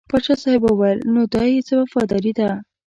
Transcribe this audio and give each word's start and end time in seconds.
پاچا 0.09 0.33
صاحب 0.43 0.61
وویل 0.65 0.99
نو 1.13 1.21
دا 1.33 1.43
یې 1.51 1.59
څه 1.67 1.73
وفاداري 1.81 2.31
ده. 2.39 2.49